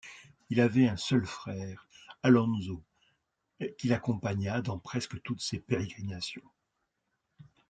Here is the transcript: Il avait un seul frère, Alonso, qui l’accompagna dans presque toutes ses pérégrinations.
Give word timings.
Il 0.49 0.59
avait 0.61 0.87
un 0.87 0.97
seul 0.97 1.27
frère, 1.27 1.87
Alonso, 2.23 2.81
qui 3.77 3.87
l’accompagna 3.87 4.59
dans 4.63 4.79
presque 4.79 5.21
toutes 5.21 5.41
ses 5.43 5.59
pérégrinations. 5.59 6.41